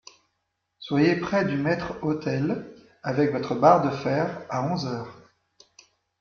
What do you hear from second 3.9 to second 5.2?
fer à onze heures.